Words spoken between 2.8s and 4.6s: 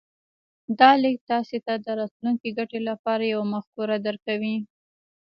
لپاره يوه مفکوره درکوي.